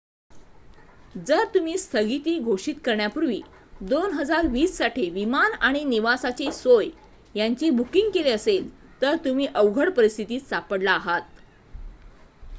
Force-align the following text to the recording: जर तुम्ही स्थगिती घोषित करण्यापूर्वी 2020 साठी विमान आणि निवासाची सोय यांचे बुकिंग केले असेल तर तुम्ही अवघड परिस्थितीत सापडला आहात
जर 1.15 1.43
तुम्ही 1.47 1.77
स्थगिती 1.77 2.37
घोषित 2.41 2.75
करण्यापूर्वी 2.85 3.41
2020 3.81 4.71
साठी 4.71 5.09
विमान 5.09 5.51
आणि 5.61 5.83
निवासाची 5.83 6.51
सोय 6.51 6.87
यांचे 7.35 7.69
बुकिंग 7.71 8.09
केले 8.09 8.31
असेल 8.31 8.69
तर 9.01 9.15
तुम्ही 9.25 9.47
अवघड 9.55 9.91
परिस्थितीत 9.91 10.41
सापडला 10.41 10.91
आहात 10.91 11.21